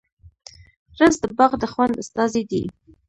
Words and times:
رس 0.99 1.15
د 1.21 1.25
باغ 1.37 1.51
د 1.61 1.63
خوند 1.71 1.93
استازی 2.01 2.43
دی 2.51 2.63